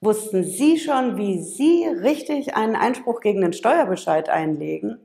[0.00, 5.00] Wussten Sie schon, wie Sie richtig einen Einspruch gegen den Steuerbescheid einlegen?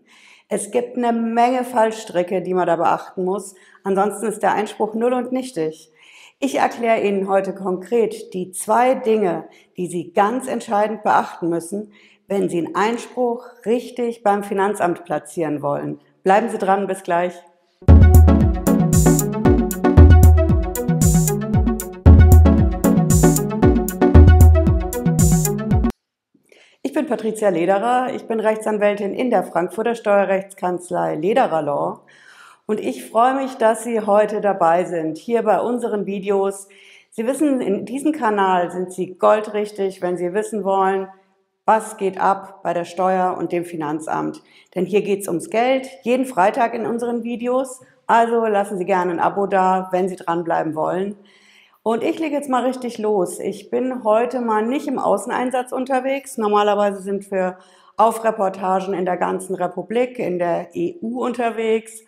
[0.50, 3.56] Es gibt eine Menge Fallstricke, die man da beachten muss.
[3.84, 5.92] Ansonsten ist der Einspruch null und nichtig.
[6.40, 9.46] Ich erkläre Ihnen heute konkret die zwei Dinge,
[9.78, 11.92] die Sie ganz entscheidend beachten müssen,
[12.28, 16.02] wenn Sie einen Einspruch richtig beim Finanzamt platzieren wollen.
[16.22, 17.34] Bleiben Sie dran, bis gleich.
[26.94, 32.02] Ich bin Patricia Lederer, ich bin Rechtsanwältin in der Frankfurter Steuerrechtskanzlei Lederer Law
[32.68, 36.68] und ich freue mich, dass Sie heute dabei sind, hier bei unseren Videos.
[37.10, 41.08] Sie wissen, in diesem Kanal sind Sie goldrichtig, wenn Sie wissen wollen,
[41.66, 44.44] was geht ab bei der Steuer und dem Finanzamt.
[44.76, 47.82] Denn hier geht es ums Geld, jeden Freitag in unseren Videos.
[48.06, 51.16] Also lassen Sie gerne ein Abo da, wenn Sie dranbleiben wollen.
[51.86, 53.40] Und ich lege jetzt mal richtig los.
[53.40, 56.38] Ich bin heute mal nicht im Außeneinsatz unterwegs.
[56.38, 57.58] Normalerweise sind wir
[57.98, 62.00] auf Reportagen in der ganzen Republik, in der EU unterwegs.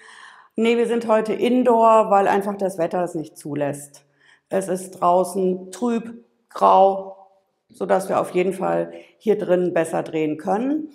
[0.56, 4.06] Nee, wir sind heute indoor, weil einfach das Wetter es nicht zulässt.
[4.48, 7.18] Es ist draußen trüb, grau,
[7.70, 10.92] sodass wir auf jeden Fall hier drin besser drehen können.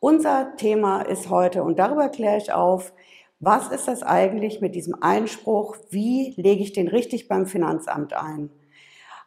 [0.00, 2.92] Unser Thema ist heute, und darüber kläre ich auf,
[3.38, 5.76] was ist das eigentlich mit diesem Einspruch?
[5.90, 8.50] Wie lege ich den richtig beim Finanzamt ein?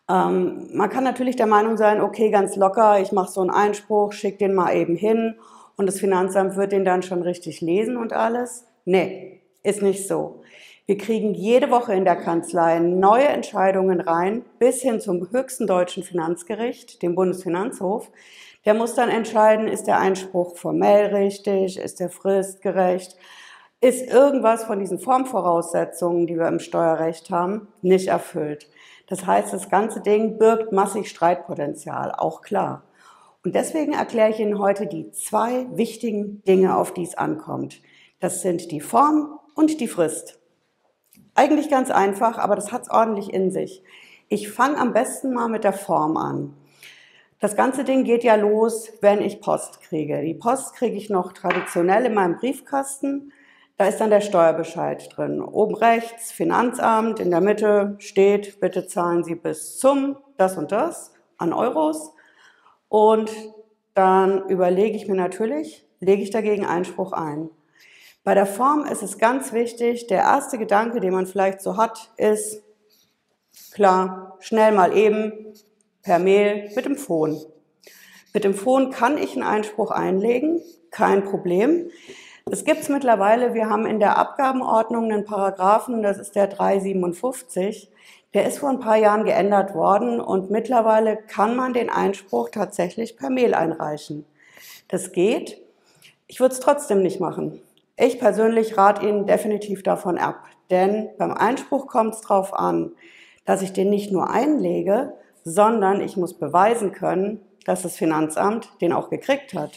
[0.09, 4.11] Ähm, man kann natürlich der Meinung sein, okay, ganz locker, ich mache so einen Einspruch,
[4.11, 5.35] schicke den mal eben hin
[5.77, 8.65] und das Finanzamt wird den dann schon richtig lesen und alles.
[8.85, 10.41] Nee, ist nicht so.
[10.87, 16.01] Wir kriegen jede Woche in der Kanzlei neue Entscheidungen rein, bis hin zum höchsten deutschen
[16.01, 18.09] Finanzgericht, dem Bundesfinanzhof.
[18.65, 23.15] Der muss dann entscheiden, ist der Einspruch formell richtig, ist der fristgerecht,
[23.81, 28.69] ist irgendwas von diesen Formvoraussetzungen, die wir im Steuerrecht haben, nicht erfüllt.
[29.07, 32.83] Das heißt, das ganze Ding birgt massig Streitpotenzial, auch klar.
[33.43, 37.81] Und deswegen erkläre ich Ihnen heute die zwei wichtigen Dinge, auf die es ankommt.
[38.19, 40.39] Das sind die Form und die Frist.
[41.35, 43.81] Eigentlich ganz einfach, aber das hat es ordentlich in sich.
[44.27, 46.53] Ich fange am besten mal mit der Form an.
[47.39, 50.21] Das ganze Ding geht ja los, wenn ich Post kriege.
[50.21, 53.31] Die Post kriege ich noch traditionell in meinem Briefkasten.
[53.79, 55.41] Da ist dann der Steuerbescheid drin.
[55.41, 61.13] Oben rechts Finanzamt, in der Mitte steht, bitte zahlen Sie bis zum das und das
[61.37, 62.11] an Euros.
[62.89, 63.31] Und
[63.93, 67.49] dann überlege ich mir natürlich, lege ich dagegen Einspruch ein.
[68.25, 72.11] Bei der Form ist es ganz wichtig, der erste Gedanke, den man vielleicht so hat,
[72.17, 72.61] ist,
[73.71, 75.53] klar, schnell mal eben
[76.01, 77.41] per Mail mit dem Phone.
[78.33, 81.89] Mit dem Phone kann ich einen Einspruch einlegen, kein Problem.
[82.51, 87.91] Es gibt es mittlerweile, wir haben in der Abgabenordnung einen Paragraphen, das ist der 357,
[88.33, 93.17] der ist vor ein paar Jahren geändert worden und mittlerweile kann man den Einspruch tatsächlich
[93.17, 94.25] per Mail einreichen.
[94.87, 95.61] Das geht.
[96.27, 97.61] Ich würde es trotzdem nicht machen.
[97.97, 102.93] Ich persönlich rate Ihnen definitiv davon ab, denn beim Einspruch kommt es darauf an,
[103.45, 108.93] dass ich den nicht nur einlege, sondern ich muss beweisen können, dass das Finanzamt den
[108.93, 109.71] auch gekriegt hat.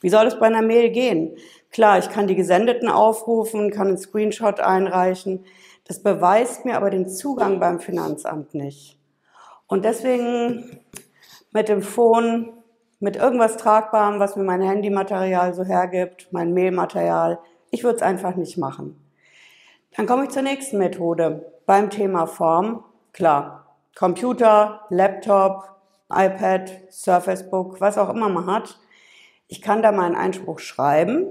[0.00, 1.36] Wie soll es bei einer Mail gehen?
[1.70, 5.44] Klar, ich kann die Gesendeten aufrufen, kann einen Screenshot einreichen.
[5.84, 8.98] Das beweist mir aber den Zugang beim Finanzamt nicht.
[9.66, 10.80] Und deswegen
[11.52, 12.52] mit dem Phone,
[13.00, 17.38] mit irgendwas Tragbarem, was mir mein Handymaterial so hergibt, mein Mailmaterial,
[17.70, 18.98] ich würde es einfach nicht machen.
[19.96, 21.52] Dann komme ich zur nächsten Methode.
[21.66, 25.68] Beim Thema Form, klar, Computer, Laptop,
[26.10, 28.78] iPad, Surface Book, was auch immer man hat.
[29.48, 31.26] Ich kann da meinen Einspruch schreiben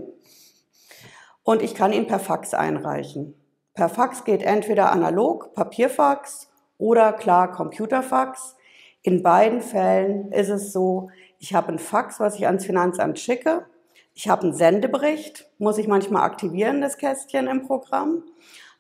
[1.48, 3.34] und ich kann ihn per Fax einreichen.
[3.74, 8.58] Per Fax geht entweder analog, Papierfax oder klar Computerfax.
[9.02, 11.10] In beiden Fällen ist es so,
[11.40, 13.66] ich habe ein Fax, was ich ans Finanzamt schicke.
[14.14, 18.24] Ich habe einen Sendebericht, muss ich manchmal aktivieren, das Kästchen im Programm.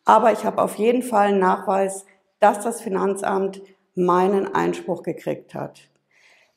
[0.03, 2.05] Aber ich habe auf jeden Fall einen Nachweis,
[2.41, 3.61] dass das Finanzamt
[3.95, 5.89] meinen Einspruch gekriegt hat.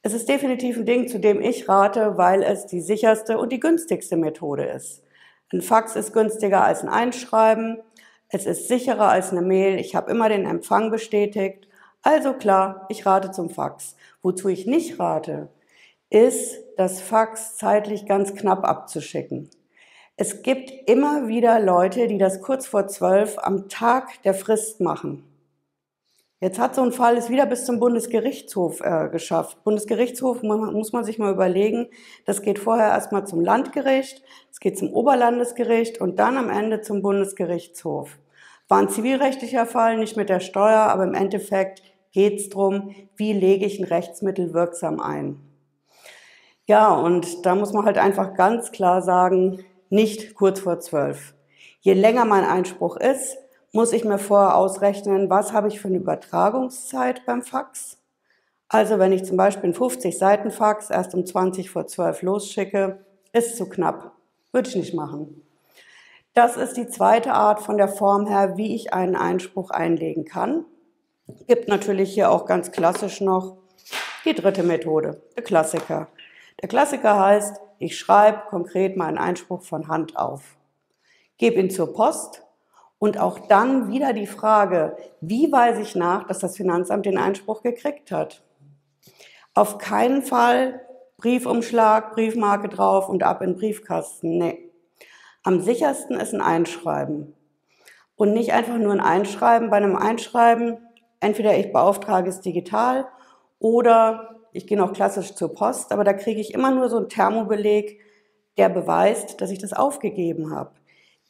[0.02, 3.60] Es ist definitiv ein Ding, zu dem ich rate, weil es die sicherste und die
[3.60, 5.04] günstigste Methode ist.
[5.52, 7.78] Ein Fax ist günstiger als ein Einschreiben.
[8.28, 9.80] Es ist sicherer als eine Mail.
[9.80, 11.66] Ich habe immer den Empfang bestätigt.
[12.02, 13.96] Also klar, ich rate zum Fax.
[14.22, 15.48] Wozu ich nicht rate,
[16.08, 19.50] ist, das Fax zeitlich ganz knapp abzuschicken.
[20.16, 25.29] Es gibt immer wieder Leute, die das kurz vor zwölf am Tag der Frist machen.
[26.42, 29.62] Jetzt hat so ein Fall es wieder bis zum Bundesgerichtshof äh, geschafft.
[29.62, 31.88] Bundesgerichtshof muss man sich mal überlegen,
[32.24, 37.02] das geht vorher erstmal zum Landgericht, es geht zum Oberlandesgericht und dann am Ende zum
[37.02, 38.18] Bundesgerichtshof.
[38.68, 41.82] War ein zivilrechtlicher Fall, nicht mit der Steuer, aber im Endeffekt
[42.12, 45.38] geht es darum, wie lege ich ein Rechtsmittel wirksam ein.
[46.66, 51.34] Ja, und da muss man halt einfach ganz klar sagen, nicht kurz vor zwölf.
[51.80, 53.36] Je länger mein Einspruch ist,
[53.72, 57.98] muss ich mir vorher ausrechnen, was habe ich für eine Übertragungszeit beim Fax.
[58.68, 63.04] Also wenn ich zum Beispiel einen 50 Seiten Fax erst um 20 vor 12 losschicke,
[63.32, 64.12] ist zu knapp.
[64.52, 65.42] Würde ich nicht machen.
[66.34, 70.64] Das ist die zweite Art von der Form her, wie ich einen Einspruch einlegen kann.
[71.46, 73.56] Gibt natürlich hier auch ganz klassisch noch
[74.24, 76.08] die dritte Methode, der Klassiker.
[76.60, 80.42] Der Klassiker heißt, ich schreibe konkret meinen Einspruch von Hand auf,
[81.38, 82.42] gebe ihn zur Post
[83.00, 87.62] und auch dann wieder die Frage, wie weise ich nach, dass das Finanzamt den Einspruch
[87.62, 88.44] gekriegt hat?
[89.54, 90.82] Auf keinen Fall
[91.16, 94.36] Briefumschlag, Briefmarke drauf und ab in Briefkasten.
[94.36, 94.70] Nee.
[95.42, 97.34] Am sichersten ist ein Einschreiben.
[98.16, 99.70] Und nicht einfach nur ein Einschreiben.
[99.70, 100.76] Bei einem Einschreiben,
[101.20, 103.08] entweder ich beauftrage es digital
[103.58, 107.08] oder ich gehe noch klassisch zur Post, aber da kriege ich immer nur so einen
[107.08, 107.98] Thermobeleg,
[108.58, 110.72] der beweist, dass ich das aufgegeben habe.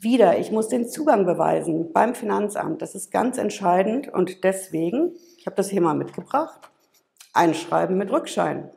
[0.02, 2.81] Wieder, ich muss den Zugang beweisen beim Finanzamt.
[2.81, 6.70] Das ist ganz entscheidend und deswegen, ich habe das hier mal mitgebracht,
[7.35, 8.70] einschreiben mit Rückschein.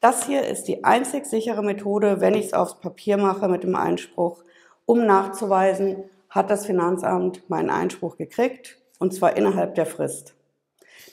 [0.00, 3.76] Das hier ist die einzig sichere Methode, wenn ich es aufs Papier mache mit dem
[3.76, 4.44] Einspruch,
[4.86, 10.36] um nachzuweisen, hat das Finanzamt meinen Einspruch gekriegt und zwar innerhalb der Frist.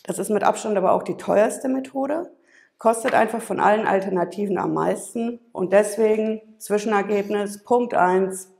[0.04, 2.32] Das ist mit Abstand aber auch die teuerste Methode,
[2.78, 8.53] kostet einfach von allen Alternativen am meisten und deswegen Zwischenergebnis Punkt 1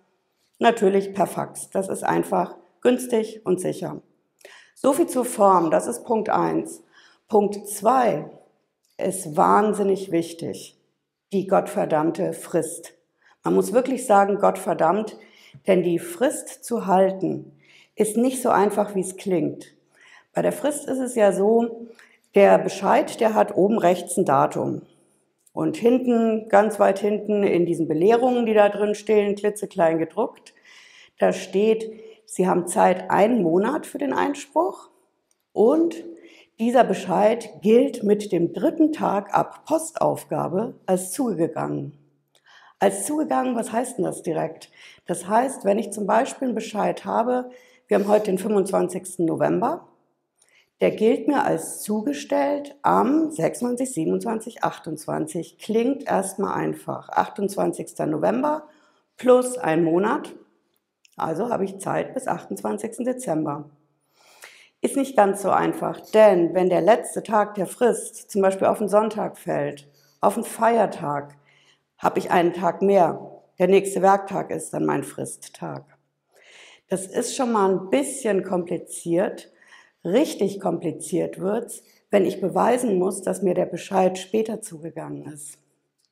[0.64, 1.70] Natürlich per Fax.
[1.72, 4.02] Das ist einfach günstig und sicher.
[4.74, 5.72] So viel zur Form.
[5.72, 6.82] Das ist Punkt 1.
[7.28, 8.30] Punkt 2
[8.98, 10.80] ist wahnsinnig wichtig.
[11.34, 12.94] Die gottverdammte Frist.
[13.44, 15.18] Man muss wirklich sagen, Gottverdammt,
[15.68, 17.52] denn die Frist zu halten
[17.98, 19.66] ist nicht so einfach, wie es klingt.
[20.34, 21.88] Bei der Frist ist es ja so,
[22.36, 24.84] der Bescheid, der hat oben rechts ein Datum.
[25.54, 30.54] Und hinten, ganz weit hinten in diesen Belehrungen, die da drin stehen, klitzeklein gedruckt,
[31.20, 31.92] da steht,
[32.26, 34.90] Sie haben Zeit einen Monat für den Einspruch
[35.52, 36.04] und
[36.60, 41.94] dieser Bescheid gilt mit dem dritten Tag ab Postaufgabe als zugegangen.
[42.80, 44.70] Als zugegangen, was heißt denn das direkt?
[45.06, 47.50] Das heißt, wenn ich zum Beispiel einen Bescheid habe,
[47.88, 49.20] wir haben heute den 25.
[49.20, 49.88] November
[50.82, 55.58] der gilt mir als zugestellt am 26, 27, 28.
[55.58, 57.10] Klingt erstmal einfach.
[57.10, 57.98] 28.
[58.08, 58.68] November
[59.18, 60.34] plus ein Monat.
[61.16, 63.06] Also habe ich Zeit bis 28.
[63.06, 63.70] Dezember.
[64.82, 68.80] Ist nicht ganz so einfach, denn wenn der letzte Tag der Frist zum Beispiel auf
[68.80, 69.88] den Sonntag fällt,
[70.20, 71.38] auf einen Feiertag,
[71.98, 73.42] habe ich einen Tag mehr.
[73.60, 75.86] Der nächste Werktag ist dann mein Fristtag.
[76.90, 79.53] Das ist schon mal ein bisschen kompliziert,
[80.06, 85.58] Richtig kompliziert wird's, wenn ich beweisen muss, dass mir der Bescheid später zugegangen ist.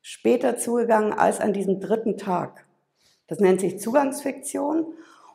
[0.02, 2.66] Später zugegangen als an diesem dritten Tag.
[3.28, 4.94] Das nennt sich Zugangsfiktion.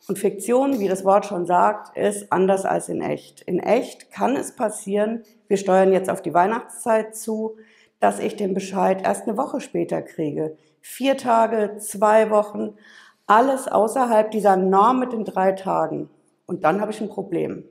[0.08, 3.42] Und Fiktion, wie das Wort schon sagt, ist anders als in echt.
[3.42, 7.56] In echt kann es passieren, wir steuern jetzt auf die Weihnachtszeit zu,
[8.00, 10.56] dass ich den Bescheid erst eine Woche später kriege.
[10.80, 12.74] Vier Tage, zwei Wochen,
[13.26, 16.08] alles außerhalb dieser Norm mit den drei Tagen.
[16.46, 17.64] Und dann habe ich ein Problem.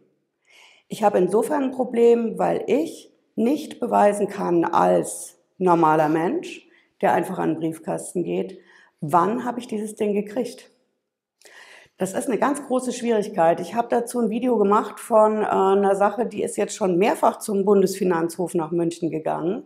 [0.87, 6.67] Ich habe insofern ein Problem, weil ich nicht beweisen kann als normaler Mensch,
[7.01, 8.59] der einfach an den Briefkasten geht,
[9.01, 10.71] wann habe ich dieses Ding gekriegt.
[11.97, 13.61] Das ist eine ganz große Schwierigkeit.
[13.61, 17.39] Ich habe dazu ein Video gemacht von äh, einer Sache, die ist jetzt schon mehrfach
[17.39, 19.63] zum Bundesfinanzhof nach München gegangen,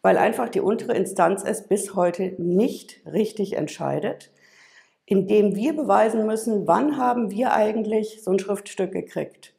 [0.00, 4.30] weil einfach die untere Instanz es bis heute nicht richtig entscheidet,
[5.06, 9.51] indem wir beweisen müssen, wann haben wir eigentlich so ein Schriftstück gekriegt.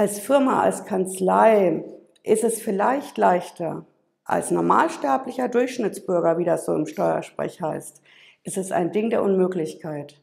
[0.00, 1.84] Als Firma, als Kanzlei
[2.22, 3.84] ist es vielleicht leichter,
[4.24, 8.00] als normalsterblicher Durchschnittsbürger, wie das so im Steuersprech heißt,
[8.42, 10.18] ist es ein Ding der Unmöglichkeit.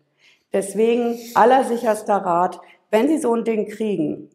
[0.51, 4.31] Deswegen allersicherster Rat, wenn Sie so ein Ding kriegen,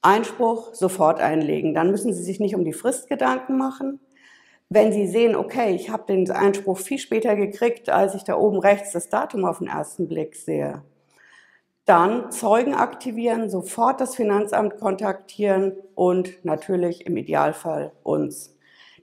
[0.00, 1.74] Einspruch sofort einlegen.
[1.74, 3.98] Dann müssen Sie sich nicht um die Frist Gedanken machen.
[4.68, 8.60] Wenn Sie sehen, okay, ich habe den Einspruch viel später gekriegt, als ich da oben
[8.60, 10.84] rechts das Datum auf den ersten Blick sehe,
[11.84, 18.56] dann Zeugen aktivieren, sofort das Finanzamt kontaktieren und natürlich im Idealfall uns.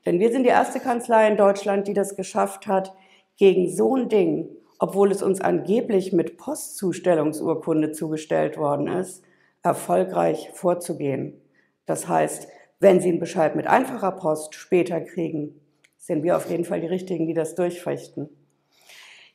[0.05, 2.93] Denn wir sind die erste Kanzlei in Deutschland, die das geschafft hat,
[3.38, 9.24] gegen so ein Ding, obwohl es uns angeblich mit Postzustellungsurkunde zugestellt worden ist,
[9.62, 11.41] erfolgreich vorzugehen.
[11.86, 12.48] Das heißt,
[12.79, 15.59] wenn Sie einen Bescheid mit einfacher Post später kriegen,
[15.98, 18.29] sind wir auf jeden Fall die Richtigen, die das durchfechten.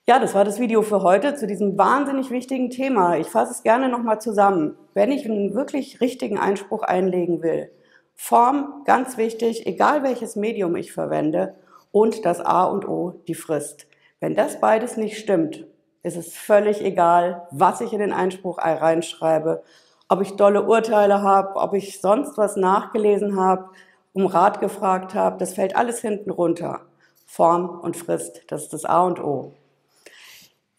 [0.07, 3.17] Ja, das war das Video für heute zu diesem wahnsinnig wichtigen Thema.
[3.17, 4.77] Ich fasse es gerne nochmal zusammen.
[4.93, 7.71] Wenn ich einen wirklich richtigen Einspruch einlegen will,
[8.15, 11.55] Form, ganz wichtig, egal welches Medium ich verwende,
[11.91, 13.87] und das A und O, die Frist.
[14.21, 15.67] Wenn das beides nicht stimmt,
[16.03, 19.63] ist es völlig egal, was ich in den Einspruch reinschreibe,
[20.11, 23.71] ob ich dolle Urteile habe, ob ich sonst was nachgelesen habe,
[24.13, 26.83] um Rat gefragt habe, das fällt alles hinten runter.
[27.25, 29.55] Form und Frist, das ist das A und O.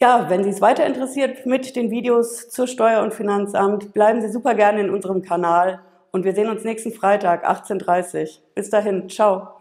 [0.05, 4.29] Ja, wenn Sie es weiter interessiert mit den Videos zur Steuer- und Finanzamt, bleiben Sie
[4.29, 5.79] super gerne in unserem Kanal
[6.11, 8.27] und wir sehen uns nächsten Freitag, 18.30 Uhr.
[8.53, 9.54] Bis dahin, ciao.